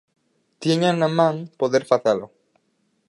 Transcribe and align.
Tiñan 0.61 0.95
na 0.99 1.09
man 1.17 1.35
poder 1.59 1.83
facelo. 1.91 2.25